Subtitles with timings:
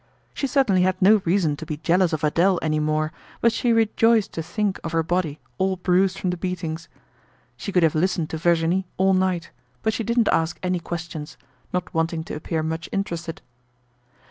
[0.33, 4.31] She certainly had no reason to be jealous of Adele any more but she rejoiced
[4.33, 6.89] to think of her body all bruised from the beatings.
[7.55, 9.51] She could have listened to Virginie all night,
[9.83, 11.37] but she didn't ask any questions,
[11.71, 13.43] not wanting to appear much interested.